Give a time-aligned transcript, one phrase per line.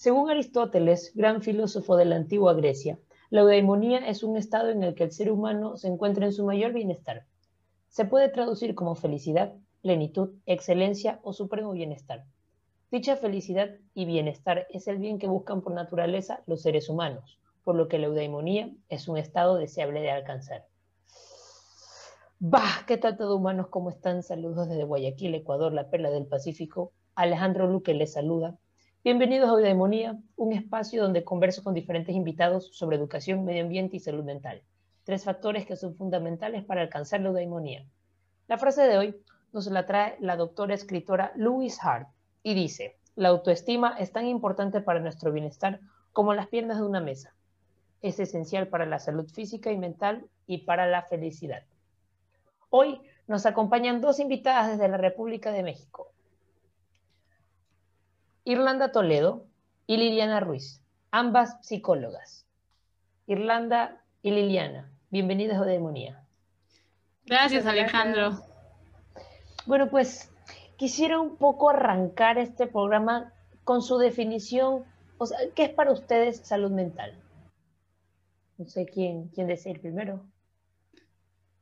[0.00, 4.94] Según Aristóteles, gran filósofo de la antigua Grecia, la eudaimonía es un estado en el
[4.94, 7.26] que el ser humano se encuentra en su mayor bienestar.
[7.90, 9.52] Se puede traducir como felicidad,
[9.82, 12.24] plenitud, excelencia o supremo bienestar.
[12.90, 17.74] Dicha felicidad y bienestar es el bien que buscan por naturaleza los seres humanos, por
[17.74, 20.64] lo que la eudaimonía es un estado deseable de alcanzar.
[22.38, 23.66] Bah, ¿qué tal todo humanos?
[23.68, 24.22] ¿Cómo están?
[24.22, 26.94] Saludos desde Guayaquil, Ecuador, la perla del Pacífico.
[27.14, 28.56] Alejandro Luque les saluda.
[29.02, 34.00] Bienvenidos a Eudaimonía, un espacio donde converso con diferentes invitados sobre educación, medio ambiente y
[34.00, 34.62] salud mental.
[35.04, 37.86] Tres factores que son fundamentales para alcanzar la eudaimonía.
[38.46, 39.16] La frase de hoy
[39.54, 42.08] nos la trae la doctora escritora Louise Hart
[42.42, 45.80] y dice, la autoestima es tan importante para nuestro bienestar
[46.12, 47.34] como las piernas de una mesa.
[48.02, 51.62] Es esencial para la salud física y mental y para la felicidad.
[52.68, 56.12] Hoy nos acompañan dos invitadas desde la República de México.
[58.44, 59.44] Irlanda Toledo
[59.86, 62.46] y Liliana Ruiz, ambas psicólogas.
[63.26, 66.24] Irlanda y Liliana, bienvenidas a Demonía.
[67.26, 68.38] Gracias, Alejandro.
[69.66, 70.32] Bueno, pues
[70.76, 73.32] quisiera un poco arrancar este programa
[73.64, 74.84] con su definición,
[75.18, 77.14] o sea, ¿qué es para ustedes salud mental?
[78.56, 80.24] No sé quién, quién desea ir primero.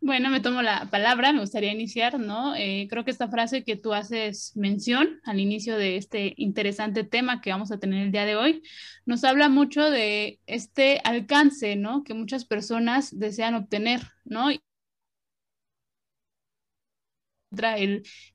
[0.01, 2.55] Bueno, me tomo la palabra, me gustaría iniciar, ¿no?
[2.55, 7.41] Eh, creo que esta frase que tú haces mención al inicio de este interesante tema
[7.41, 8.63] que vamos a tener el día de hoy,
[9.07, 12.05] nos habla mucho de este alcance, ¿no?
[12.05, 14.51] Que muchas personas desean obtener, ¿no?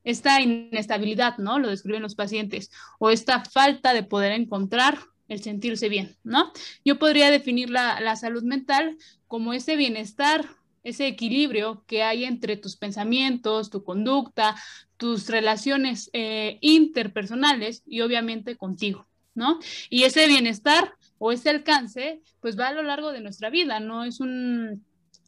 [0.04, 1.60] Esta inestabilidad, ¿no?
[1.60, 4.98] Lo describen los pacientes, o esta falta de poder encontrar
[5.28, 6.52] el sentirse bien, ¿no?
[6.84, 8.98] Yo podría definir la, la salud mental
[9.28, 10.46] como ese bienestar
[10.84, 14.56] ese equilibrio que hay entre tus pensamientos, tu conducta,
[14.98, 19.60] tus relaciones eh, interpersonales y obviamente contigo, ¿no?
[19.90, 24.04] Y ese bienestar o ese alcance, pues va a lo largo de nuestra vida, no
[24.04, 24.84] es un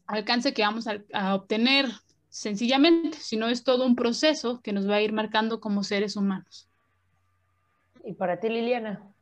[0.07, 1.89] alcance que vamos a, obtener
[2.29, 6.67] sencillamente, sino es todo un proceso que nos va a ir marcando como seres humanos.
[8.03, 9.14] ¿Y para ti, Liliana?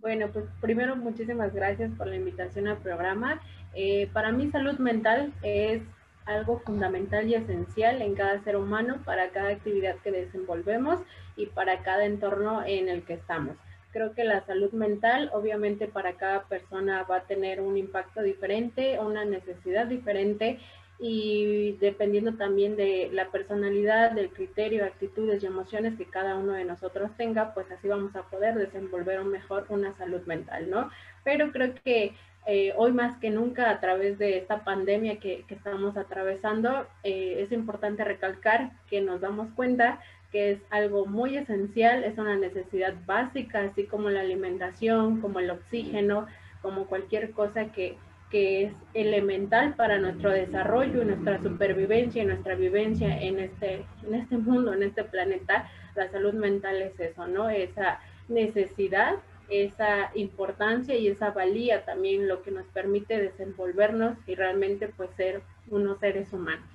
[0.00, 3.40] Bueno, pues primero muchísimas gracias por la invitación al programa
[3.74, 5.82] eh, para mí salud mental es
[6.26, 11.00] algo fundamental y esencial en cada ser humano, para cada actividad que desenvolvemos
[11.36, 13.56] y para cada entorno en el que estamos.
[13.92, 18.98] Creo que la salud mental, obviamente, para cada persona va a tener un impacto diferente,
[19.00, 20.58] una necesidad diferente
[20.98, 26.64] y dependiendo también de la personalidad, del criterio, actitudes y emociones que cada uno de
[26.64, 30.90] nosotros tenga, pues así vamos a poder desenvolver mejor una salud mental, ¿no?
[31.22, 32.14] Pero creo que
[32.46, 37.52] eh, hoy más que nunca a través de esta pandemia que, estamos atravesando, eh, es
[37.52, 40.00] importante recalcar que nos damos cuenta
[40.32, 45.50] que es algo muy esencial, es una necesidad básica, así como la alimentación, como el
[45.50, 46.26] oxígeno,
[46.60, 47.96] como cualquier cosa que,
[48.30, 54.36] que es elemental para nuestro desarrollo nuestra supervivencia y nuestra vivencia en este, en este
[54.36, 55.70] mundo, en este planeta.
[55.94, 57.48] La salud mental es eso, ¿no?
[57.48, 59.16] Esa necesidad
[59.48, 65.42] esa importancia y esa valía también lo que nos permite desenvolvernos y realmente pues ser
[65.70, 66.68] unos seres humanos.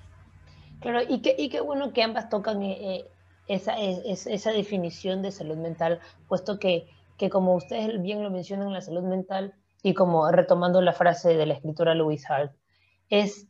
[0.80, 3.04] Claro, y qué, y qué bueno que ambas tocan eh, eh,
[3.46, 8.80] esa, esa definición de salud mental, puesto que, que como ustedes bien lo mencionan, la
[8.80, 12.56] salud mental, y como retomando la frase de la escritora Louise Hart,
[13.10, 13.46] es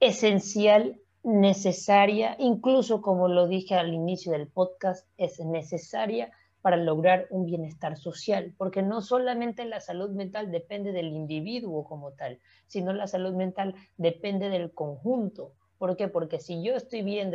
[0.00, 7.46] esencial, necesaria, incluso como lo dije al inicio del podcast, es necesaria para lograr un
[7.46, 13.06] bienestar social, porque no solamente la salud mental depende del individuo como tal, sino la
[13.06, 15.54] salud mental depende del conjunto.
[15.78, 16.06] ¿Por qué?
[16.06, 17.32] Porque si yo estoy bien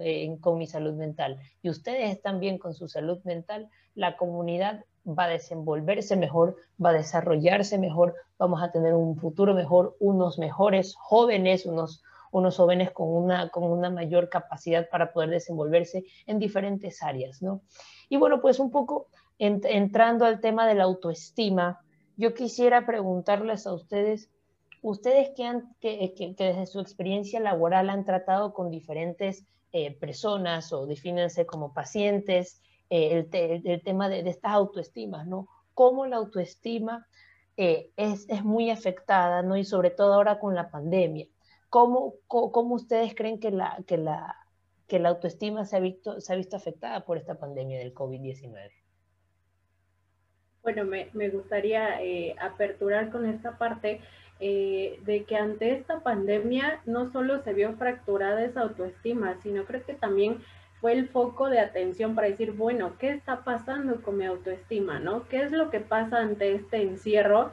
[0.00, 4.84] eh, con mi salud mental y ustedes están bien con su salud mental, la comunidad
[5.06, 10.38] va a desenvolverse mejor, va a desarrollarse mejor, vamos a tener un futuro mejor, unos
[10.38, 12.02] mejores jóvenes, unos,
[12.32, 17.62] unos jóvenes con una, con una mayor capacidad para poder desenvolverse en diferentes áreas, ¿no?
[18.08, 19.08] Y bueno, pues un poco
[19.38, 21.80] entrando al tema de la autoestima,
[22.16, 24.28] yo quisiera preguntarles a ustedes,
[24.82, 30.86] ustedes que, han, que, desde su experiencia laboral han tratado con diferentes eh, personas o
[30.86, 33.26] defínense como pacientes, eh,
[33.64, 35.48] el, tema de, estas autoestimas, ¿no?
[35.74, 37.06] Cómo la autoestima
[37.56, 39.56] eh, es, es, muy afectada, ¿no?
[39.56, 41.26] Y sobre todo ahora con la pandemia.
[41.68, 44.36] ¿Cómo, cómo, ustedes creen que la, que la,
[44.88, 48.72] que la autoestima se ha visto, se ha visto afectada por esta pandemia del COVID-19?
[50.62, 54.00] Bueno, me, me gustaría eh, aperturar con esta parte
[54.40, 59.84] eh, de que ante esta pandemia no solo se vio fracturada esa autoestima, sino creo
[59.84, 60.38] que también
[60.80, 65.28] fue el foco de atención para decir, bueno, ¿qué está pasando con mi autoestima, no?
[65.28, 67.52] ¿Qué es lo que pasa ante este encierro?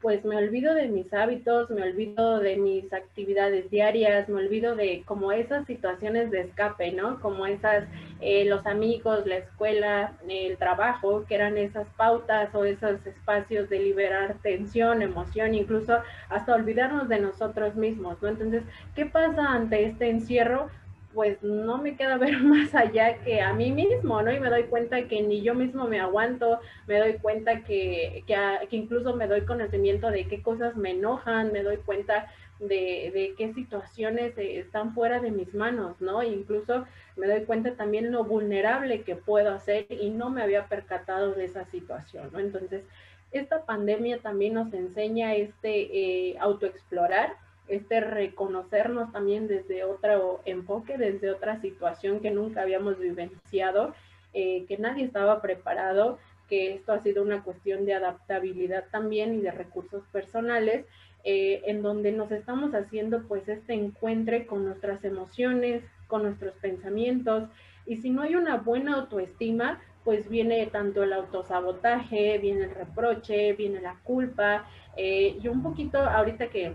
[0.00, 5.02] pues me olvido de mis hábitos, me olvido de mis actividades diarias, me olvido de
[5.04, 7.20] como esas situaciones de escape, ¿no?
[7.20, 7.84] Como esas,
[8.20, 13.80] eh, los amigos, la escuela, el trabajo, que eran esas pautas o esos espacios de
[13.80, 15.98] liberar tensión, emoción, incluso
[16.28, 18.28] hasta olvidarnos de nosotros mismos, ¿no?
[18.28, 18.62] Entonces,
[18.94, 20.70] ¿qué pasa ante este encierro?
[21.14, 24.32] Pues no me queda ver más allá que a mí mismo, ¿no?
[24.32, 28.76] Y me doy cuenta que ni yo mismo me aguanto, me doy cuenta que, que,
[28.76, 33.54] incluso me doy conocimiento de qué cosas me enojan, me doy cuenta de, de, qué
[33.54, 36.24] situaciones están fuera de mis manos, ¿no?
[36.24, 41.34] incluso me doy cuenta también lo vulnerable que puedo hacer y no me había percatado
[41.34, 42.38] de esa situación, ¿no?
[42.38, 42.84] Entonces,
[43.32, 47.34] esta pandemia también nos enseña este eh, autoexplorar,
[47.68, 53.94] este reconocernos también desde otro enfoque, desde otra situación que nunca habíamos vivenciado,
[54.34, 56.18] eh, que nadie estaba preparado,
[56.48, 60.86] que esto ha sido una cuestión de adaptabilidad también y de recursos personales,
[61.24, 67.48] eh, en donde nos estamos haciendo pues este encuentre con nuestras emociones, con nuestros pensamientos,
[67.86, 73.52] y si no hay una buena autoestima, pues viene tanto el autosabotaje, viene el reproche,
[73.54, 74.66] viene la culpa,
[74.96, 76.74] eh, y un poquito ahorita que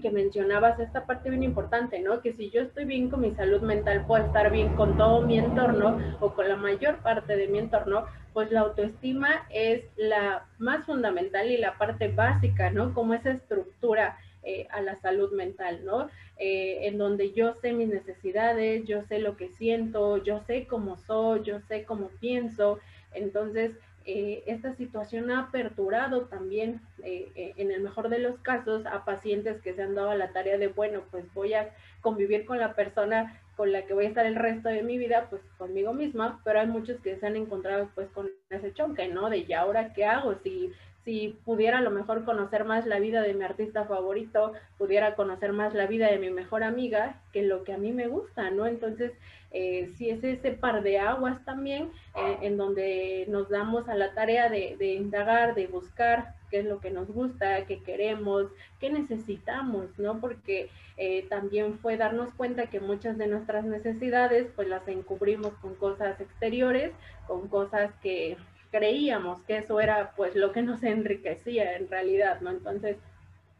[0.00, 2.20] que mencionabas, esta parte bien importante, ¿no?
[2.20, 5.38] Que si yo estoy bien con mi salud mental, puedo estar bien con todo mi
[5.38, 10.84] entorno o con la mayor parte de mi entorno, pues la autoestima es la más
[10.86, 12.94] fundamental y la parte básica, ¿no?
[12.94, 16.08] Como esa estructura eh, a la salud mental, ¿no?
[16.36, 20.96] Eh, en donde yo sé mis necesidades, yo sé lo que siento, yo sé cómo
[20.96, 22.78] soy, yo sé cómo pienso,
[23.12, 23.72] entonces
[24.04, 29.04] eh, esta situación ha aperturado también, eh, eh, en el mejor de los casos, a
[29.04, 32.74] pacientes que se han dado la tarea de, bueno, pues voy a convivir con la
[32.74, 36.40] persona con la que voy a estar el resto de mi vida, pues conmigo misma,
[36.44, 39.28] pero hay muchos que se han encontrado pues con ese choque, ¿no?
[39.28, 40.72] De ya ahora qué hago, si
[41.08, 45.54] si pudiera a lo mejor conocer más la vida de mi artista favorito, pudiera conocer
[45.54, 48.66] más la vida de mi mejor amiga que lo que a mí me gusta, ¿no?
[48.66, 49.12] Entonces,
[49.50, 54.12] eh, si es ese par de aguas también, eh, en donde nos damos a la
[54.12, 59.98] tarea de, indagar, de buscar qué es lo que nos gusta, qué queremos, qué necesitamos,
[59.98, 60.20] ¿no?
[60.20, 60.68] Porque
[60.98, 66.20] eh, también fue darnos cuenta que muchas de nuestras necesidades, pues las encubrimos con cosas
[66.20, 66.92] exteriores,
[67.26, 68.36] con cosas que
[68.70, 72.50] creíamos que eso era pues lo que nos enriquecía en realidad, ¿no?
[72.50, 72.96] Entonces,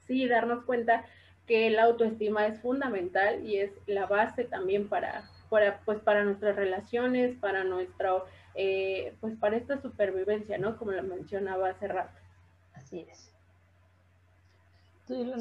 [0.06, 1.04] sí, darnos cuenta
[1.46, 6.56] que la autoestima es fundamental y es la base también para, para pues para nuestras
[6.56, 10.76] relaciones, para nuestro, eh, pues para esta supervivencia, ¿no?
[10.76, 12.18] Como lo mencionaba hace rato.
[12.74, 13.32] Así es.
[15.06, 15.32] Tú,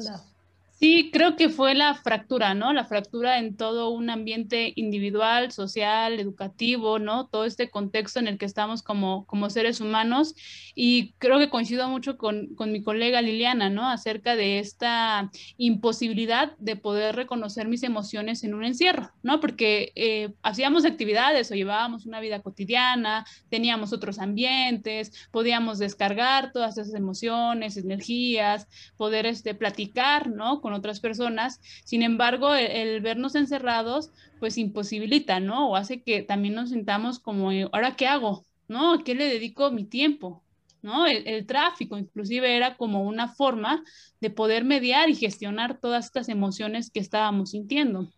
[0.80, 2.72] Sí, creo que fue la fractura, ¿no?
[2.72, 7.26] La fractura en todo un ambiente individual, social, educativo, ¿no?
[7.26, 10.36] Todo este contexto en el que estamos como, como seres humanos.
[10.76, 13.88] Y creo que coincido mucho con, con mi colega Liliana, ¿no?
[13.90, 19.40] Acerca de esta imposibilidad de poder reconocer mis emociones en un encierro, ¿no?
[19.40, 26.78] Porque eh, hacíamos actividades o llevábamos una vida cotidiana, teníamos otros ambientes, podíamos descargar todas
[26.78, 30.60] esas emociones, energías, poder este, platicar, ¿no?
[30.67, 31.60] con otras personas.
[31.84, 34.10] Sin embargo, el, vernos encerrados,
[34.40, 35.70] pues imposibilita, ¿no?
[35.70, 38.44] O hace que también nos sintamos como, eh, ¿ahora qué hago?
[38.68, 38.94] ¿No?
[38.94, 40.42] ¿A qué le dedico mi tiempo?
[40.82, 41.06] ¿no?
[41.06, 43.84] El, tráfico inclusive era como una forma
[44.20, 48.08] de poder mediar y gestionar todas estas emociones que estábamos sintiendo.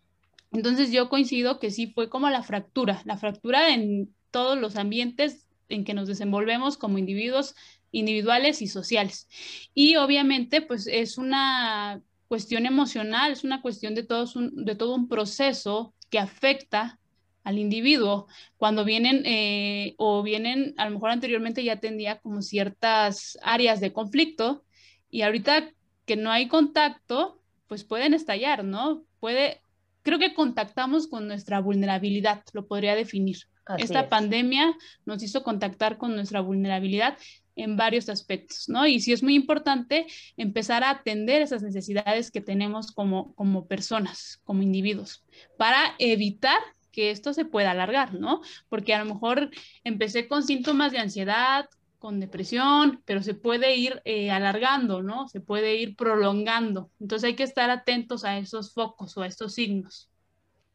[0.51, 5.47] Entonces yo coincido que sí fue como la fractura, la fractura en todos los ambientes
[5.69, 7.55] en que nos desenvolvemos como individuos
[7.91, 9.27] individuales y sociales.
[9.73, 15.09] Y obviamente pues es una cuestión emocional, es una cuestión de, todos de todo un
[15.09, 16.97] proceso que afecta
[17.43, 18.25] al individuo.
[18.55, 23.91] Cuando vienen eh, o vienen, a lo mejor anteriormente ya tendría como ciertas áreas de
[23.91, 24.63] conflicto
[25.09, 25.71] y ahorita
[26.05, 29.03] que no hay contacto, pues pueden estallar, ¿no?
[29.19, 29.61] Puede,
[30.01, 33.39] creo que contactamos con nuestra vulnerabilidad, lo podría definir.
[33.77, 34.73] Esta pandemia
[35.05, 37.17] nos hizo contactar con nuestra vulnerabilidad
[37.55, 38.87] en varios aspectos, ¿no?
[38.87, 44.41] Y sí es muy importante empezar a atender esas necesidades que tenemos como, como personas,
[44.43, 45.23] como individuos,
[45.57, 46.59] para evitar
[46.91, 48.41] que esto se pueda alargar, ¿no?
[48.69, 49.49] Porque a lo mejor
[49.83, 55.27] empecé con síntomas de ansiedad, con depresión, pero se puede ir eh, alargando, ¿no?
[55.27, 56.89] Se puede ir prolongando.
[56.99, 60.09] Entonces hay que estar atentos a esos focos o a estos signos.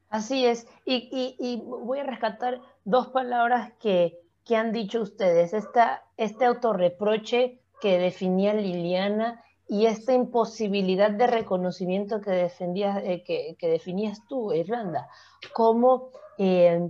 [0.08, 0.66] Así es.
[0.84, 4.16] Y, y voy a rescatar dos palabras que,
[4.46, 12.20] que han dicho ustedes, esta, este autorreproche que definía Liliana y esta imposibilidad de reconocimiento
[12.20, 15.08] que, defendías, eh, que, definías tú, Irlanda,
[15.52, 16.88] cómo eh,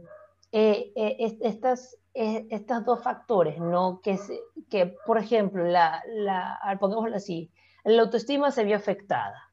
[0.52, 0.92] eh,
[1.40, 4.00] estas, estos dos factores, ¿no?
[4.02, 4.18] que,
[4.68, 7.50] que por ejemplo, la, la, pongámoslo así,
[7.84, 9.50] la autoestima se vio afectada.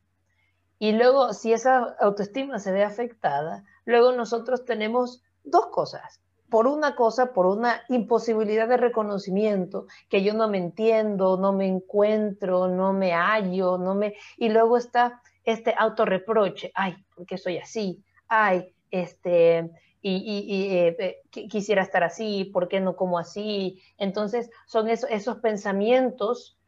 [0.78, 6.23] Y luego, si esa autoestima se ve afectada, luego nosotros tenemos dos cosas
[6.54, 11.66] por una cosa, por una imposibilidad de reconocimiento, que yo no me entiendo, no me
[11.66, 14.14] encuentro, no me hallo, no me...
[14.38, 18.04] Y luego está este autorreproche, ay, ¿por qué soy así?
[18.28, 23.82] Ay, este, y, eh, eh, quisiera estar así, ¿por qué no como así?
[23.98, 26.60] Entonces, son esos pensamientos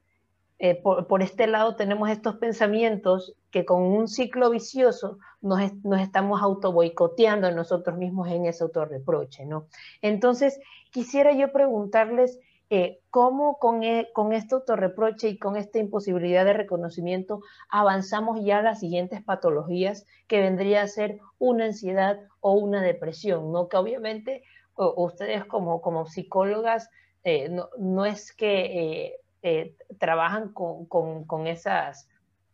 [0.58, 5.62] eh, por, este lado tenemos estos pensamientos que con un ciclo vicioso nos,
[6.00, 9.68] estamos auto boicoteando nosotros mismos en ese autorreproche, ¿no?
[10.02, 10.58] Entonces,
[10.92, 16.54] quisiera yo preguntarles eh, cómo con, e, con este autorreproche y con esta imposibilidad de
[16.54, 22.82] reconocimiento avanzamos ya a las siguientes patologías que vendría a ser una ansiedad o una
[22.82, 23.68] depresión, ¿no?
[23.68, 24.44] Que obviamente
[24.78, 26.90] ustedes como, como psicólogas
[27.26, 32.10] eh, no, no, es que eh, trabajan con, esas,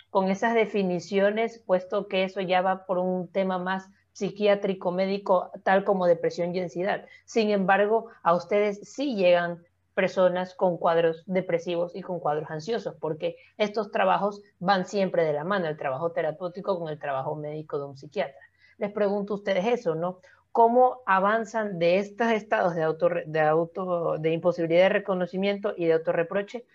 [0.10, 5.86] con esas definiciones, puesto que eso ya va por un tema más psiquiátrico, médico, tal
[5.86, 7.05] como depresión y ansiedad.
[7.24, 13.38] Sin embargo, a ustedes sí llegan personas con cuadros depresivos y con cuadros ansiosos, porque
[13.57, 17.86] estos trabajos van siempre de la mano, el trabajo terapéutico con el trabajo médico de
[17.86, 18.41] un psiquiatra.
[18.79, 20.19] Les pregunto a ustedes eso, ¿no?
[20.51, 25.93] cómo avanzan de estos estados de, auto, de, auto, de imposibilidad de reconocimiento y de
[25.93, 26.65] autorreproche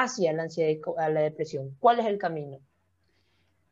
[0.00, 1.76] hacia la ansiedad y la depresión.
[1.78, 2.58] ¿Cuál es el camino?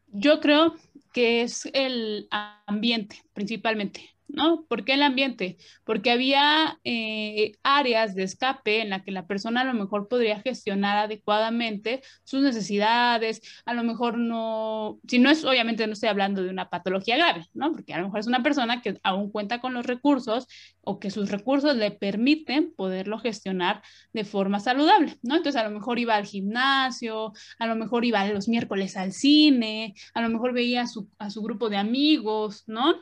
[0.09, 0.75] Yo creo
[1.13, 4.12] que es el ambiente principalmente.
[4.33, 4.65] ¿No?
[4.67, 5.59] ¿Por qué el ambiente?
[5.85, 10.41] Porque había eh, áreas de escape en la que la persona a lo mejor podría
[10.41, 16.43] gestionar adecuadamente sus necesidades, a lo mejor no, si no es, obviamente no estoy hablando
[16.43, 17.73] de una patología grave, ¿no?
[17.73, 20.47] Porque a lo mejor es una persona que aún cuenta con los recursos
[20.81, 25.37] o que sus recursos le permiten poderlo gestionar de forma saludable, ¿no?
[25.37, 29.95] Entonces a lo mejor iba al gimnasio, a lo mejor iba los miércoles al cine,
[30.15, 32.95] a lo mejor veía a su, a su grupo de amigos, ¿no?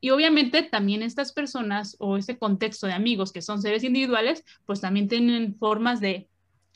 [0.00, 4.80] Y obviamente también estas personas o ese contexto de amigos que son seres individuales, pues
[4.80, 6.28] también tienen formas de,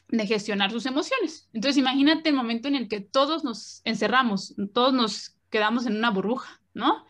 [0.08, 1.48] de gestionar sus emociones.
[1.52, 6.10] Entonces imagínate el momento en el que todos nos encerramos, todos nos quedamos en una
[6.10, 7.04] burbuja, ¿no?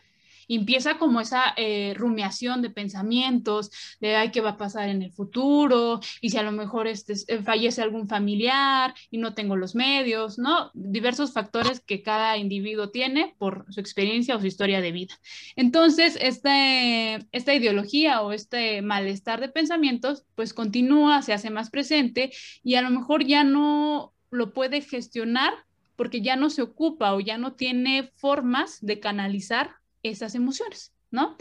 [0.47, 5.11] Empieza como esa eh, rumiación de pensamientos, de, ay, ¿qué va a pasar en el
[5.11, 5.99] futuro?
[6.21, 10.37] Y si a lo mejor este, eh, fallece algún familiar y no tengo los medios,
[10.37, 10.71] ¿no?
[10.73, 15.15] Diversos factores que cada individuo tiene por su experiencia o su historia de vida.
[15.55, 22.31] Entonces, este, esta ideología o este malestar de pensamientos, pues continúa, se hace más presente
[22.63, 25.53] y a lo mejor ya no lo puede gestionar
[25.95, 31.37] porque ya no se ocupa o ya no tiene formas de canalizar esas emociones, ¿no?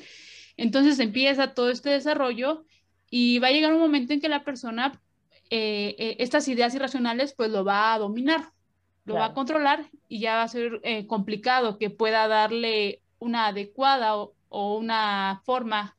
[0.56, 2.64] Entonces empieza todo este desarrollo
[3.10, 5.00] y va a llegar un momento en que la persona,
[5.50, 8.52] eh, eh, estas ideas irracionales, pues lo va a dominar,
[9.04, 13.48] lo va a controlar y ya va a ser eh, complicado que pueda darle una
[13.48, 15.96] adecuada o, o una forma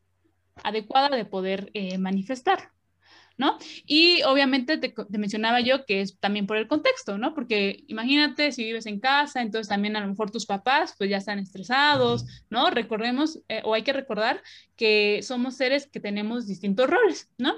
[0.64, 2.73] adecuada de poder manifestar.
[3.38, 3.58] ¿No?
[3.86, 7.34] Y obviamente te, mencionaba yo que es también por el contexto, ¿no?
[7.34, 11.18] Porque imagínate si vives en casa, entonces también a lo mejor tus papás pues ya
[11.18, 12.70] están estresados, ¿no?
[12.70, 14.42] Recordemos, eh, o hay que recordar
[14.76, 17.56] que somos seres que tenemos distintos roles, ¿no?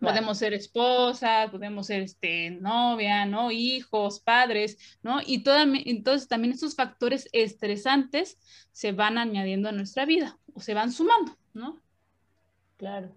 [0.00, 3.50] Podemos ser esposas, podemos ser este, novia, ¿no?
[3.50, 5.20] Hijos, padres, ¿no?
[5.26, 8.38] Y toda, entonces también estos factores estresantes
[8.70, 11.80] se van añadiendo a nuestra vida o se van sumando, ¿no?
[12.76, 13.12] Claro.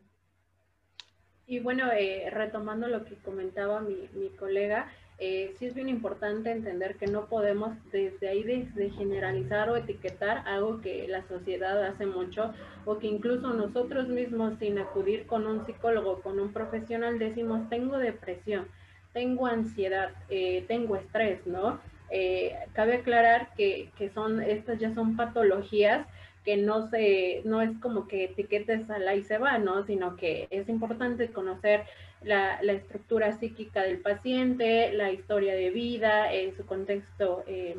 [1.52, 6.50] Y bueno, eh, retomando lo que comentaba mi, mi colega, eh, sí es bien importante
[6.50, 12.06] entender que no podemos desde ahí desde generalizar o etiquetar algo que la sociedad hace
[12.06, 12.54] mucho
[12.86, 17.98] o que incluso nosotros mismos sin acudir con un psicólogo, con un profesional, decimos tengo
[17.98, 18.70] depresión,
[19.12, 21.82] tengo ansiedad, eh, tengo estrés, ¿no?
[22.12, 26.08] Eh, cabe aclarar que, que son, estas ya son patologías
[26.44, 29.84] que no se, no es como que etiquetes a la y se va, ¿no?
[29.86, 31.86] Sino que es importante conocer
[32.24, 37.78] la, la estructura psíquica del paciente, la historia de vida, eh, su contexto eh,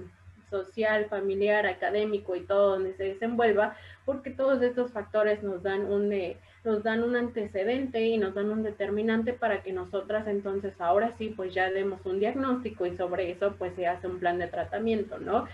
[0.51, 6.13] social, familiar, académico y todo donde se desenvuelva, porque todos estos factores nos dan un,
[6.13, 11.13] eh, nos dan un antecedente y nos dan un determinante para que nosotras entonces ahora
[11.17, 14.47] sí pues ya demos un diagnóstico y sobre eso pues se hace un plan de
[14.49, 15.49] tratamiento, ¿no?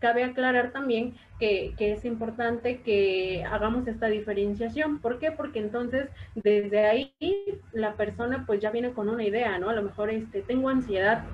[0.00, 5.00] cabe aclarar también que, es importante que hagamos esta diferenciación.
[5.00, 5.30] ¿Por qué?
[5.30, 7.12] Porque entonces desde ahí
[7.72, 9.70] la persona pues ya viene con una idea, ¿no?
[9.70, 11.24] A lo mejor este, tengo ansiedad,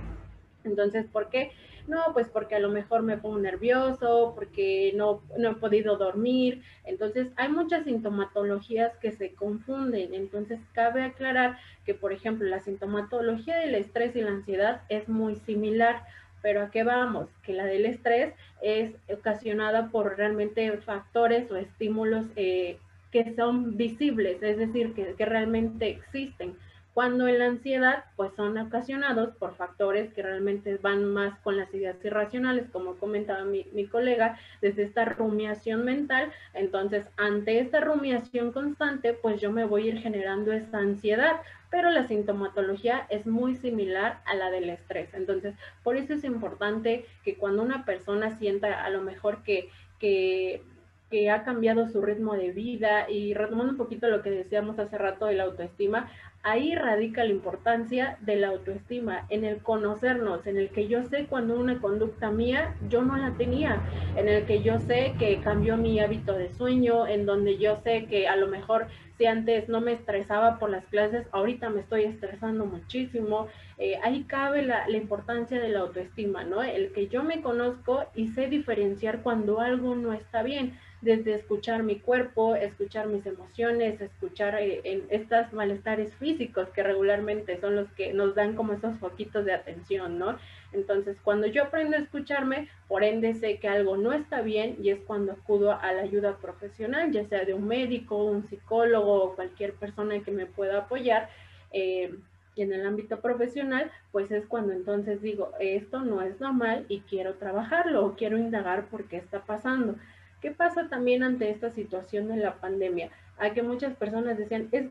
[0.64, 1.52] Entonces, ¿por qué?
[1.86, 6.62] No, pues porque a lo mejor me pongo nervioso, porque no, no he podido dormir.
[6.84, 10.14] Entonces, hay muchas sintomatologías que se confunden.
[10.14, 15.36] Entonces, cabe aclarar que, por ejemplo, la sintomatología del estrés y la ansiedad es muy
[15.36, 16.04] similar.
[16.44, 17.30] Pero ¿a qué vamos?
[17.42, 22.76] Que la del estrés es ocasionada por realmente factores o estímulos eh,
[23.10, 26.54] que son visibles, es decir, que, que realmente existen
[26.94, 31.74] cuando en la ansiedad pues son ocasionados por factores que realmente van más con las
[31.74, 36.32] ideas irracionales, como comentaba mi, mi, colega, desde esta rumiación mental.
[36.54, 41.90] Entonces, ante esta rumiación constante, pues yo me voy a ir generando esa ansiedad, pero
[41.90, 45.12] la sintomatología es muy similar a la del estrés.
[45.14, 50.62] Entonces, por eso es importante que cuando una persona sienta a lo mejor que, que
[51.10, 54.98] que ha cambiado su ritmo de vida y retomando un poquito lo que decíamos hace
[54.98, 56.10] rato de la autoestima,
[56.44, 61.26] ahí radica la importancia de la autoestima, en el conocernos, en el que yo sé
[61.26, 63.80] cuando una conducta mía yo no la tenía,
[64.16, 68.04] en el que yo sé que cambió mi hábito de sueño, en donde yo sé
[68.04, 72.04] que a lo mejor si antes no me estresaba por las clases, ahorita me estoy
[72.04, 73.48] estresando muchísimo.
[73.78, 76.62] Eh, ahí cabe la, la importancia de la autoestima, ¿no?
[76.62, 81.82] El que yo me conozco y sé diferenciar cuando algo no está bien desde escuchar
[81.82, 87.90] mi cuerpo, escuchar mis emociones, escuchar eh, en estos malestares físicos que regularmente son los
[87.92, 90.38] que nos dan como esos foquitos de atención, ¿no?
[90.74, 94.90] Entonces, cuando yo aprendo a escucharme, por ende sé que algo no está bien y
[94.90, 99.34] es cuando acudo a la ayuda profesional, ya sea de un médico, un psicólogo o
[99.34, 101.28] cualquier persona que me pueda apoyar.
[101.72, 102.14] Eh,
[102.56, 107.00] y en el ámbito profesional, pues es cuando entonces digo, esto no es normal y
[107.00, 109.96] quiero trabajarlo o quiero indagar por qué está pasando.
[110.40, 113.10] ¿Qué pasa también ante esta situación de la pandemia?
[113.38, 114.90] A que muchas personas decían, es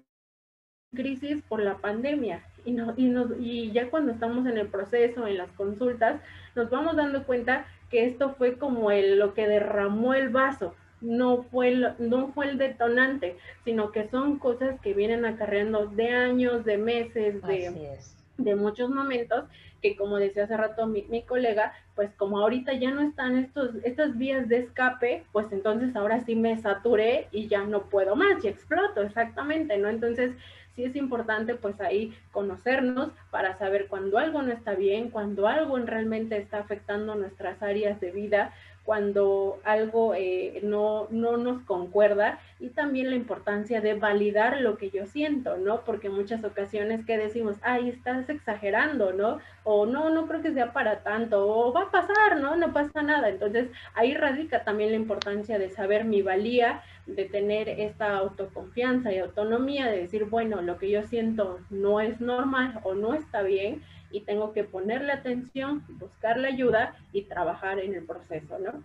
[0.94, 2.44] crisis por la pandemia.
[2.66, 3.08] Y, no, y,
[3.40, 6.22] y ya cuando estamos en el proceso, en las consultas,
[6.56, 11.44] nos vamos dando cuenta que esto fue como el, lo que derramó el vaso, no
[11.44, 16.64] fue, el, no fue el detonante, sino que son cosas que vienen acarreando de años,
[16.66, 18.00] de meses, de,
[18.38, 19.46] de muchos momentos
[19.84, 23.76] que como decía hace rato mi, mi, colega, pues como ahorita ya no están estos,
[23.84, 28.44] estas vías de escape, pues entonces ahora sí me saturé y ya no puedo más
[28.44, 29.90] y exploto, exactamente, ¿no?
[29.90, 30.32] Entonces
[30.76, 35.78] sí es importante pues ahí conocernos para saber cuando algo no está bien, cuando algo
[35.78, 42.70] realmente está afectando nuestras áreas de vida, cuando algo eh, no, no nos concuerda y
[42.70, 45.82] también la importancia de validar lo que yo siento, ¿no?
[45.86, 49.40] Porque muchas ocasiones que decimos, ay, estás exagerando, ¿no?
[49.64, 52.56] O no, no creo que sea para tanto, o va a pasar, ¿no?
[52.58, 53.30] No pasa nada.
[53.30, 59.20] Entonces ahí radica también la importancia de saber mi valía, de tener esta autoconfianza y
[59.20, 63.84] autonomía, de decir, bueno, lo que yo siento no es normal o no está bien
[64.12, 68.84] y tengo que ponerle atención, buscar la ayuda y trabajar en el proceso, ¿no?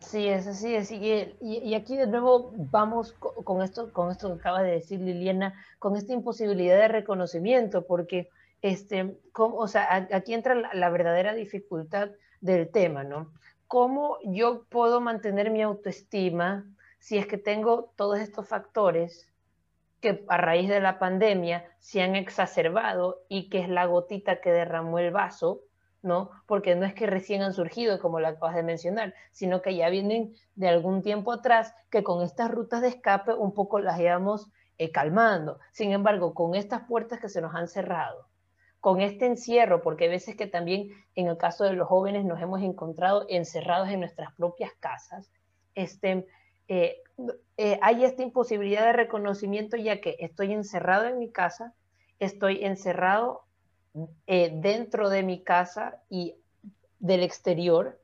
[0.00, 4.40] Sí, es así, es, y, y, aquí de nuevo vamos con esto, con esto que
[4.40, 8.28] acaba de decir Liliana, con esta imposibilidad de reconocimiento, porque
[8.60, 12.10] este, o sea, aquí entra la, la verdadera dificultad
[12.42, 13.32] del tema, ¿no?
[13.66, 16.66] ¿Cómo yo puedo mantener mi autoestima
[17.04, 19.30] si es que tengo todos estos factores
[20.00, 24.50] que a raíz de la pandemia se han exacerbado y que es la gotita que
[24.50, 25.60] derramó el vaso,
[26.00, 26.30] ¿no?
[26.46, 29.90] Porque no es que recién han surgido, como lo acabas de mencionar, sino que ya
[29.90, 34.50] vienen de algún tiempo atrás, que con estas rutas de escape un poco las llevamos
[34.78, 35.58] eh, calmando.
[35.72, 38.28] Sin embargo, con estas puertas que se nos han cerrado,
[38.80, 42.40] con este encierro, porque hay veces que también en el caso de los jóvenes nos
[42.40, 45.30] hemos encontrado encerrados en nuestras propias casas,
[45.74, 46.26] este,
[46.68, 47.02] eh,
[47.56, 51.74] eh, hay esta imposibilidad de reconocimiento ya que estoy encerrado en mi casa,
[52.18, 53.44] estoy encerrado
[54.26, 56.36] eh, dentro de mi casa y
[56.98, 58.00] del exterior.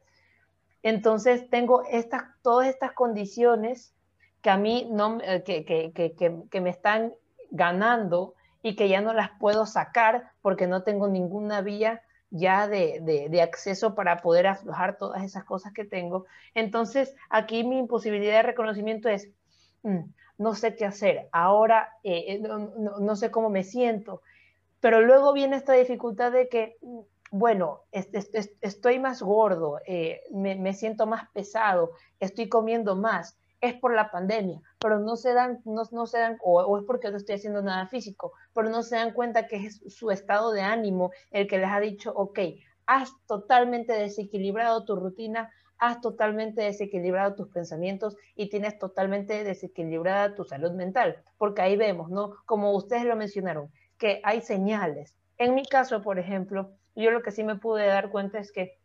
[0.83, 3.95] Entonces tengo estas, todas estas condiciones
[4.43, 6.15] que a mí no, que, que, que,
[6.51, 7.13] que me están
[7.51, 13.41] ganando y que ya no las puedo sacar porque no tengo ninguna vía ya de,
[13.43, 16.27] acceso para poder aflojar todas esas cosas que tengo.
[16.55, 19.29] Entonces, aquí mi imposibilidad de reconocimiento es,
[19.83, 20.01] mm,
[20.39, 24.23] no sé qué hacer, ahora eh, eh, no, sé cómo me siento,
[24.81, 27.01] pero luego viene esta dificultad de que, mm,
[27.33, 34.11] bueno, estoy más gordo, eh, me siento más pesado, estoy comiendo más, es por la
[34.11, 37.63] pandemia, pero no se dan, no, no se dan o, es porque no estoy haciendo
[37.63, 41.59] nada físico, pero no se dan cuenta que es su estado de ánimo el que
[41.59, 42.39] les ha dicho, ok,
[42.87, 50.45] has totalmente desequilibrado tu rutina, has totalmente desequilibrado tus pensamientos y tienes totalmente desequilibrada tu
[50.45, 52.35] salud mental, porque ahí vemos, ¿no?
[52.47, 55.17] Como ustedes lo mencionaron, que hay señales.
[55.39, 58.79] En mi caso, por ejemplo, yo lo que sí me pude dar cuenta es que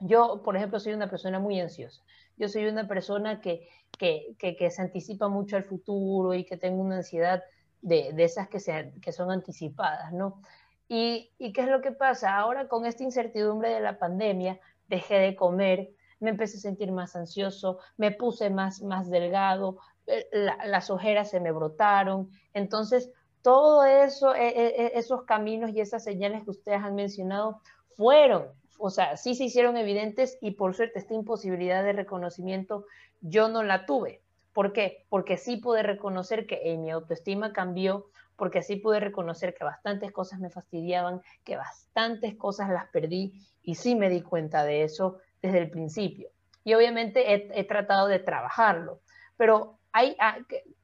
[0.00, 2.02] yo, por ejemplo, soy una persona muy ansiosa.
[2.36, 3.68] Yo soy una persona que,
[3.98, 7.42] que, que, se anticipa mucho al futuro y que tengo una ansiedad
[7.82, 10.42] de, de esas que, se, que son anticipadas, ¿no?
[10.88, 12.36] Y, ¿Y qué es lo que pasa?
[12.36, 17.16] Ahora con esta incertidumbre de la pandemia, dejé de comer, me empecé a sentir más
[17.16, 20.26] ansioso, me puse más, más delgado, eh,
[20.66, 22.30] las ojeras se me brotaron.
[22.52, 23.10] Entonces,
[23.42, 27.60] todo eso, e, e, e, esos caminos y esas señales que ustedes han mencionado
[27.96, 32.86] fueron, o sea, sí se hicieron evidentes y por suerte esta imposibilidad de reconocimiento
[33.20, 34.20] yo no la tuve.
[34.52, 35.04] ¿Por qué?
[35.08, 38.06] Porque sí pude reconocer que mi autoestima cambió,
[38.36, 43.32] porque sí pude reconocer que bastantes cosas me fastidiaban, que bastantes cosas las perdí
[43.62, 46.28] y sí me di cuenta de eso desde el principio.
[46.62, 49.00] Y obviamente he, tratado de trabajarlo,
[49.36, 50.38] pero hay, ah,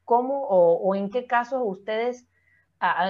[0.05, 2.27] ¿cómo o en qué casos ustedes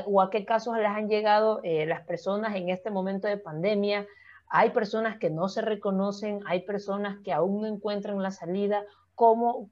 [0.07, 4.07] o a qué casos les han llegado eh, las personas en este momento de pandemia.
[4.51, 8.85] Hay personas que no se reconocen, hay personas que aún no encuentran la salida.
[9.15, 9.71] ¿Cómo,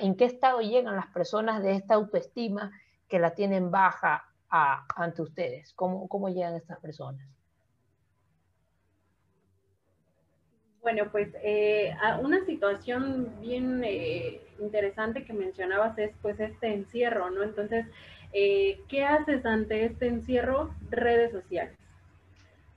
[0.00, 2.70] ¿En qué estado llegan las personas de esta autoestima
[3.08, 5.72] que la tienen baja ante ustedes?
[5.74, 7.26] ¿Cómo, ¿Cómo llegan estas personas?
[10.80, 17.42] Bueno, pues eh, una situación bien eh, interesante que mencionabas es pues este encierro, ¿no?
[17.42, 17.84] Entonces,
[18.32, 20.74] eh, ¿Qué haces ante este encierro?
[20.90, 21.76] Redes sociales.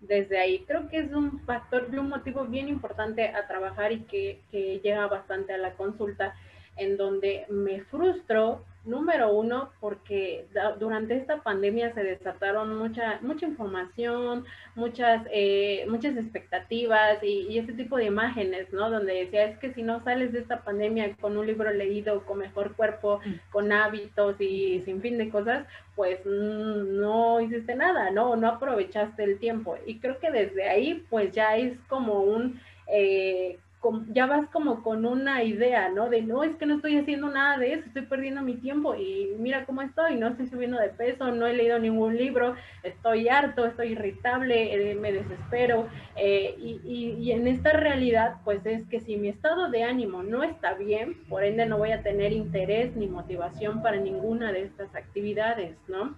[0.02, 0.66] Desde ahí.
[0.68, 4.80] Creo que es un factor y un motivo bien importante a trabajar y que, que
[4.80, 6.36] llega bastante a la consulta,
[6.76, 10.48] en donde me frustro Número uno, porque
[10.80, 17.74] durante esta pandemia se desataron mucha, mucha información, muchas, eh, muchas expectativas y, y, ese
[17.74, 18.90] tipo de imágenes, ¿no?
[18.90, 22.40] Donde decía, es que si no sales de esta pandemia con un libro leído, con
[22.40, 23.52] mejor cuerpo, mm.
[23.52, 28.36] con hábitos y sin fin de cosas, pues mm, no hiciste nada, ¿no?
[28.36, 29.78] No aprovechaste el tiempo.
[29.86, 32.60] Y creo que desde ahí, pues ya es como un...
[32.88, 33.60] Eh,
[34.14, 36.10] ya vas como con una idea, ¿no?
[36.10, 39.32] De no, es que no estoy haciendo nada de eso, estoy perdiendo mi tiempo y
[39.38, 43.66] mira cómo estoy, no estoy subiendo de peso, no he leído ningún libro, estoy harto,
[43.66, 45.88] estoy irritable, eh, me desespero.
[46.16, 46.80] Eh, y,
[47.20, 51.16] y, en esta realidad, pues es que si mi estado de ánimo no está bien,
[51.30, 56.18] por ende no voy a tener interés ni motivación para ninguna de estas actividades, ¿no?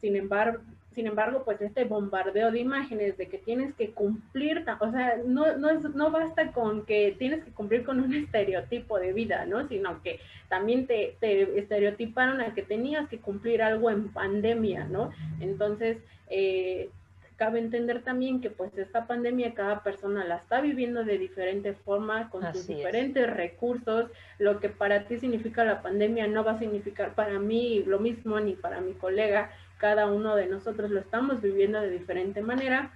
[0.00, 0.60] Sin embargo,
[0.94, 5.56] sin embargo, pues este bombardeo de imágenes de que tienes que cumplir, o sea, no,
[5.56, 9.66] no, no basta con que tienes que cumplir con un estereotipo de vida, ¿no?
[9.68, 15.10] Sino que también te, te estereotiparon a que tenías que cumplir algo en pandemia, ¿no?
[15.40, 16.90] Entonces, eh,
[17.36, 22.30] cabe entender también que pues esta pandemia cada persona la está viviendo de diferente forma,
[22.30, 24.10] con sus diferentes recursos.
[24.38, 28.38] Lo que para ti significa la pandemia no va a significar para mí lo mismo
[28.38, 32.92] ni para mi colega cada uno de nosotros lo estamos viviendo de diferente manera.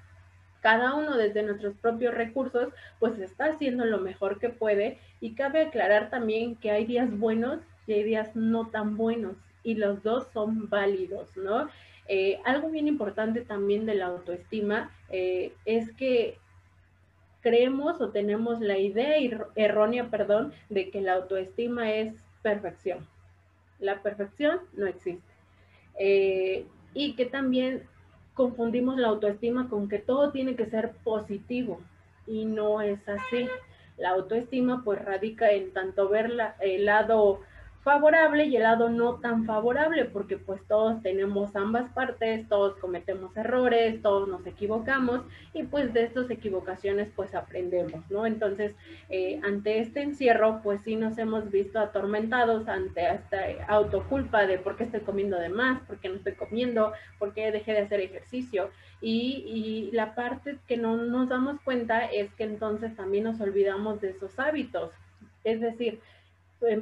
[0.61, 5.62] Cada uno desde nuestros propios recursos, pues está haciendo lo mejor que puede y cabe
[5.62, 10.27] aclarar también que hay días buenos y hay días no tan buenos y los dos
[10.33, 11.69] son válidos, ¿no?
[12.09, 16.38] Eh, algo bien importante también de la autoestima eh, es que
[17.43, 19.17] creemos o tenemos la idea
[19.55, 23.07] errónea, perdón, de que la autoestima es perfección.
[23.79, 25.38] La perfección no existe.
[25.98, 27.82] Eh, y que también
[28.34, 31.80] confundimos la autoestima con que todo tiene que ser positivo
[32.26, 33.48] y no es así.
[33.96, 37.40] La autoestima pues radica en tanto ver el lado
[37.88, 43.35] favorable y el lado no tan favorable, porque pues todos tenemos ambas partes, todos cometemos
[43.35, 45.22] errores, todos nos equivocamos
[45.55, 48.27] y pues de estas equivocaciones pues aprendemos, ¿no?
[48.27, 48.74] Entonces,
[49.09, 54.77] eh, ante este encierro pues sí nos hemos visto atormentados ante esta autoculpa de por
[54.77, 58.01] qué estoy comiendo de más, por qué no estoy comiendo, por qué dejé de hacer
[58.01, 58.68] ejercicio.
[59.01, 64.03] Y, y la parte que no nos damos cuenta es que entonces también nos olvidamos
[64.03, 64.90] de esos hábitos.
[65.44, 66.01] Es decir,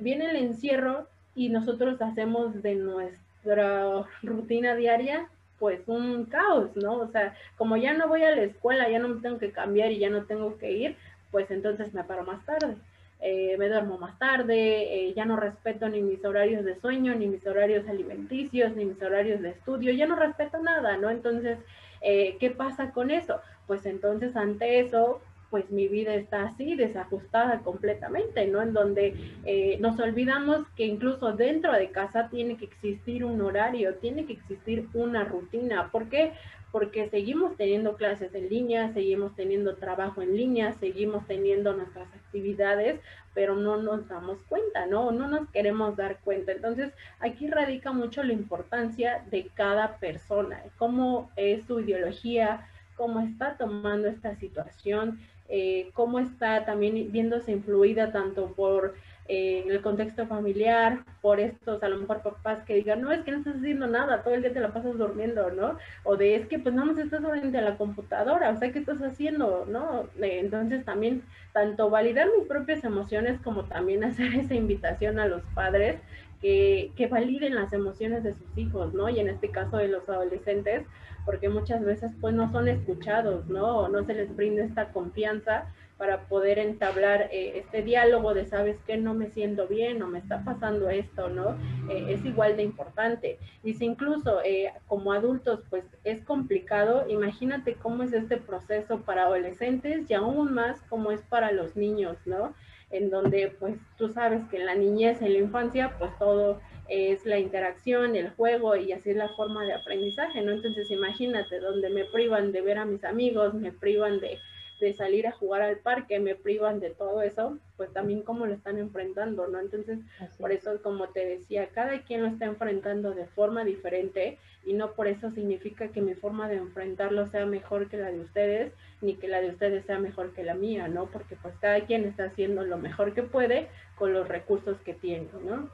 [0.01, 6.97] viene el encierro y nosotros hacemos de nuestra rutina diaria pues un caos, ¿no?
[6.99, 9.91] O sea, como ya no voy a la escuela, ya no me tengo que cambiar
[9.91, 10.97] y ya no tengo que ir,
[11.31, 12.77] pues entonces me paro más tarde.
[13.21, 17.27] Eh, me duermo más tarde, eh, ya no respeto ni mis horarios de sueño, ni
[17.27, 21.09] mis horarios alimenticios, ni mis horarios de estudio, ya no respeto nada, ¿no?
[21.09, 21.59] Entonces,
[22.03, 23.41] eh, ¿qué pasa con eso?
[23.67, 28.63] Pues entonces ante eso, pues mi vida está así, desajustada completamente, ¿no?
[28.63, 33.95] En donde eh, nos olvidamos que incluso dentro de casa tiene que existir un horario,
[33.95, 35.91] tiene que existir una rutina.
[35.91, 36.33] ¿Por qué?
[36.73, 43.01] Porque seguimos teniendo clases en línea, seguimos teniendo trabajo en línea, seguimos teniendo nuestras actividades,
[43.35, 45.11] pero no nos damos cuenta, ¿no?
[45.11, 46.53] No nos queremos dar cuenta.
[46.53, 53.57] Entonces, aquí radica mucho la importancia de cada persona, cómo es su ideología, cómo está
[53.57, 58.95] tomando esta situación, eh, cómo está también viéndose influida tanto por
[59.29, 63.33] eh, el contexto familiar, por estos a lo mejor papás que digan, no, es que
[63.33, 65.79] no estás haciendo nada, todo el día te la pasas durmiendo, ¿no?
[66.05, 68.79] O de, es que pues no más estás frente a la computadora, o sea, ¿qué
[68.79, 70.09] estás haciendo, no?
[70.21, 75.97] entonces también, tanto validar mis propias emociones como también hacer esa invitación a los padres
[76.41, 79.09] que, validen las emociones de sus hijos, ¿no?
[79.09, 80.87] Y en este caso de los adolescentes,
[81.25, 83.89] porque muchas veces pues no son escuchados, ¿no?
[83.89, 85.67] No se les brinda esta confianza
[85.99, 90.19] para poder entablar eh, este diálogo de, sabes que no me siento bien o me
[90.19, 91.57] está pasando esto, ¿no?
[91.91, 93.39] Eh, es igual de importante.
[93.65, 99.25] Y si incluso eh, como adultos, pues es complicado, imagínate cómo es este proceso para
[99.25, 102.55] adolescentes y aún más cómo es para los niños, ¿no?
[102.91, 107.27] En donde, pues tú sabes que en la niñez, en la infancia, pues todo es
[107.27, 110.53] la interacción, el juego y así es la forma de aprendizaje, ¿no?
[110.53, 114.39] Entonces imagínate, donde me privan de ver a mis amigos, me privan de
[114.81, 118.55] de salir a jugar al parque, me privan de todo eso, pues también cómo lo
[118.55, 119.59] están enfrentando, ¿no?
[119.59, 120.01] Entonces,
[120.39, 124.93] por eso, como te decía, cada quien lo está enfrentando de forma diferente y no
[124.93, 128.73] por eso significa que mi forma de enfrentarlo sea mejor que la de ustedes,
[129.07, 131.07] ni que la de ustedes sea mejor que la mía, ¿no?
[131.07, 135.29] Porque pues cada quien está haciendo lo mejor que puede con los recursos que tiene,
[135.45, 135.71] ¿no?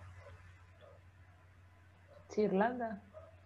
[2.29, 3.03] Sí, Irlanda.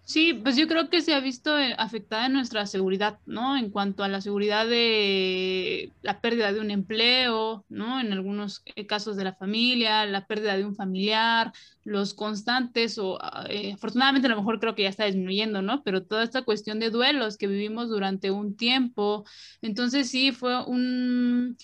[0.08, 3.56] Sí, pues yo creo que se ha visto eh, afectada nuestra seguridad, ¿no?
[3.56, 7.98] En cuanto a la seguridad de la pérdida de un empleo, ¿no?
[8.00, 13.18] En algunos eh, casos de la familia, la pérdida de un familiar, los constantes, o
[13.20, 15.82] ah, eh, afortunadamente a lo mejor creo que ya está disminuyendo, ¿no?
[15.82, 19.24] Pero toda esta cuestión de duelos que vivimos durante un tiempo,
[19.60, 21.56] entonces sí fue un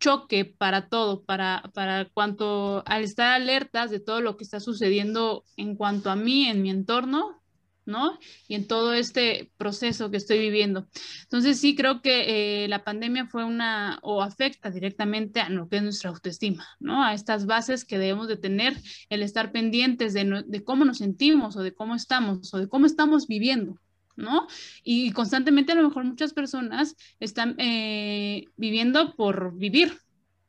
[0.00, 5.44] choque para todo, para, para cuanto al estar alertas de todo lo que está sucediendo
[5.56, 7.40] en cuanto a mí, en mi entorno,
[7.86, 8.18] ¿no?
[8.48, 10.88] Y en todo este proceso que estoy viviendo.
[11.22, 15.76] Entonces sí creo que eh, la pandemia fue una o afecta directamente a lo que
[15.76, 17.04] es nuestra autoestima, ¿no?
[17.04, 18.74] A estas bases que debemos de tener,
[19.10, 23.26] el estar pendientes de, cómo nos sentimos o de cómo estamos o de cómo estamos
[23.26, 23.78] viviendo.
[24.16, 24.46] ¿no?
[24.84, 29.98] Y constantemente a lo mejor muchas personas están eh, viviendo por vivir,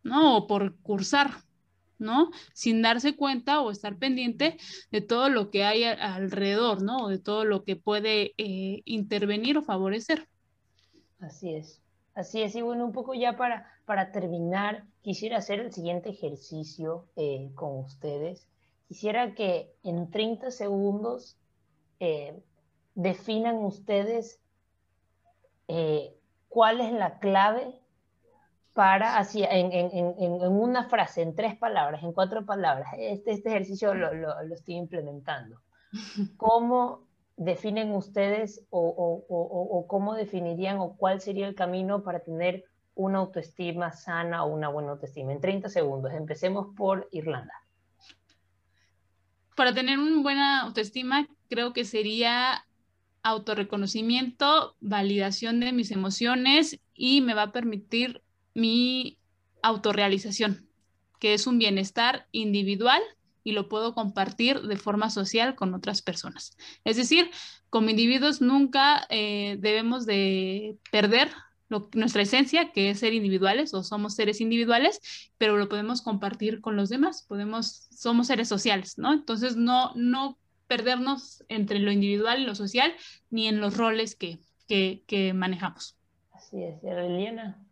[0.03, 0.37] ¿no?
[0.37, 1.31] O por cursar,
[1.97, 2.31] ¿no?
[2.53, 4.57] Sin darse cuenta o estar pendiente
[4.91, 7.07] de todo lo que hay alrededor, ¿no?
[7.07, 10.27] De todo lo que puede eh, intervenir o favorecer.
[11.19, 11.81] Así es,
[12.13, 12.55] así es.
[12.55, 17.79] Y bueno, un poco ya para, para terminar, quisiera hacer el siguiente ejercicio eh, con
[17.79, 18.47] ustedes.
[18.87, 21.37] Quisiera que en 30 segundos
[21.99, 22.39] eh,
[22.93, 24.39] definan ustedes
[26.47, 27.73] cuál es la clave
[28.75, 32.89] para, así, en, en, en, una frase, en tres palabras, en cuatro palabras.
[32.97, 35.61] Este, este ejercicio lo, lo, lo estoy implementando.
[36.35, 37.07] ¿Cómo
[37.37, 42.65] definen ustedes o, o, o, o, cómo definirían o cuál sería el camino para tener
[42.95, 45.31] una autoestima sana o una buena autoestima?
[45.31, 46.11] En 30 segundos.
[46.11, 47.53] Empecemos por Irlanda.
[49.55, 52.65] Para tener una buena autoestima, creo que sería
[53.23, 58.21] autorreconocimiento, validación de mis emociones y me va a permitir
[58.55, 59.19] mi
[59.61, 60.67] autorrealización,
[61.19, 63.01] que es un bienestar individual
[63.43, 66.57] y lo puedo compartir de forma social con otras personas.
[66.83, 67.29] Es decir,
[67.69, 71.29] como individuos nunca eh, debemos de perder
[71.69, 75.01] nuestra esencia, que es ser individuales o somos seres individuales,
[75.37, 79.13] pero lo podemos compartir con los demás, podemos, somos seres sociales, ¿no?
[79.13, 80.37] Entonces, no, no
[80.67, 82.93] perdernos entre lo individual y lo social,
[83.29, 85.97] ni en los roles que, que, que manejamos.
[86.31, 87.64] Así es, Eliana.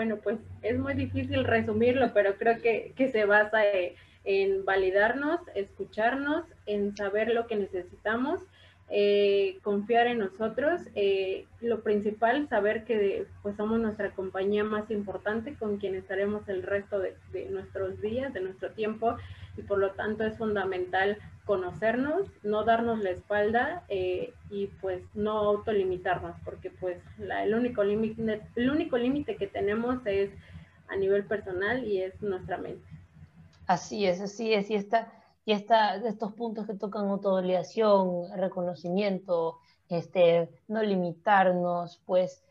[0.00, 6.46] Bueno, pues es muy difícil resumirlo, pero creo que, se basa eh, en, validarnos, escucharnos,
[6.64, 8.40] en saber lo que necesitamos,
[8.88, 10.80] eh, confiar en nosotros.
[10.94, 16.62] Eh, lo principal, saber que pues somos nuestra compañía más importante con quien estaremos el
[16.62, 19.18] resto de nuestros días, de nuestro tiempo,
[19.60, 25.32] y por lo tanto es fundamental conocernos, no darnos la espalda eh, y pues no
[25.38, 30.30] autolimitarnos, porque pues el único límite el único límite que tenemos es
[30.88, 32.86] a nivel personal y es nuestra mente.
[33.66, 35.12] Así es, así es, y está
[35.44, 42.42] y está estos puntos que tocan autovalidación, reconocimiento, este, no limitarnos, pues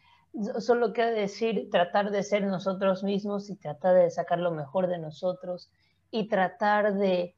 [0.59, 4.99] solo queda decir tratar de ser nosotros mismos y tratar de sacar lo mejor de
[4.99, 5.69] nosotros
[6.11, 7.35] y tratar de,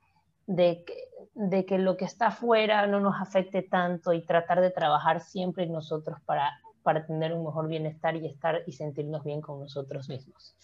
[0.47, 4.69] de que de que lo que está afuera no nos afecte tanto y tratar de
[4.69, 6.51] trabajar siempre nosotros para,
[6.84, 10.55] para tener un mejor bienestar y estar y sentirnos bien con nosotros mismos.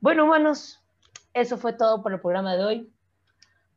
[0.00, 0.84] Bueno, humanos,
[1.34, 2.92] eso fue todo por el programa de hoy.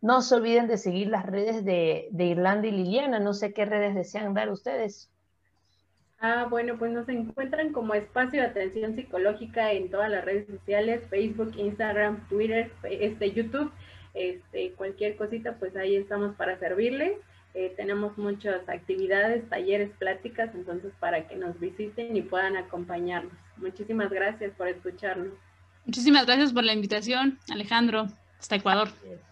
[0.01, 3.19] No se olviden de seguir las redes de, de Irlanda y Liliana.
[3.19, 5.11] No sé qué redes desean dar ustedes.
[6.21, 11.01] Ah, bueno, pues nos encuentran como espacio de atención psicológica en todas las redes sociales,
[11.10, 13.71] Facebook, Instagram, Twitter, este, YouTube,
[14.13, 17.13] este, cualquier cosita, pues ahí estamos para servirles.
[17.53, 23.34] Eh, tenemos muchas actividades, talleres, pláticas, entonces para que nos visiten y puedan acompañarnos.
[23.55, 25.34] Muchísimas gracias por escucharnos.
[25.86, 28.89] Muchísimas gracias por la invitación, Alejandro, hasta Ecuador.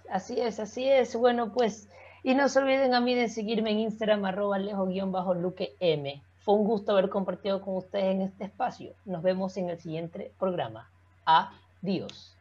[0.10, 1.16] Así es, así es.
[1.16, 1.90] Bueno, pues,
[2.24, 6.24] y no se olviden a mí de seguirme en Instagram, arroba luque m.
[6.48, 8.94] Fue un gusto haber compartido con ustedes en este espacio.
[9.04, 10.90] Nos vemos en el siguiente programa.
[11.26, 12.37] Adiós.